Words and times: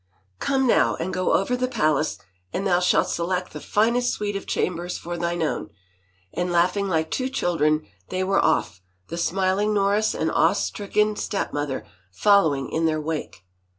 "Come 0.39 0.65
now 0.65 0.95
and 0.95 1.13
go 1.13 1.33
over 1.33 1.55
the 1.55 1.67
palace 1.67 2.17
and 2.51 2.65
thou 2.65 2.79
shalt 2.79 3.07
select 3.07 3.53
the 3.53 3.59
finest 3.61 4.11
suite 4.11 4.35
of 4.35 4.47
chambers 4.47 4.97
for 4.97 5.15
thine 5.15 5.43
own," 5.43 5.69
and 6.33 6.51
laughing 6.51 6.87
like 6.89 7.11
two 7.11 7.29
children 7.29 7.85
they 8.09 8.23
were 8.23 8.41
oflF, 8.41 8.79
the 9.09 9.17
smiling 9.19 9.75
Norris 9.75 10.15
and 10.15 10.31
awe 10.31 10.53
stricken 10.53 11.15
stepmother 11.17 11.85
following 12.09 12.71
in 12.71 12.87
their 12.87 12.99
wake. 12.99 13.45